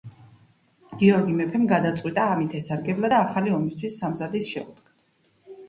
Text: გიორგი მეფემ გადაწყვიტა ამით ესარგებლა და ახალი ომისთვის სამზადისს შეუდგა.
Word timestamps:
გიორგი 1.01 1.35
მეფემ 1.41 1.67
გადაწყვიტა 1.73 2.25
ამით 2.37 2.57
ესარგებლა 2.63 3.13
და 3.15 3.21
ახალი 3.29 3.55
ომისთვის 3.61 4.01
სამზადისს 4.03 4.53
შეუდგა. 4.59 5.09